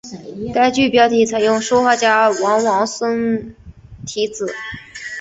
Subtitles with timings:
[0.51, 3.53] 该剧标题采用书画家王王孙
[4.03, 4.51] 题字。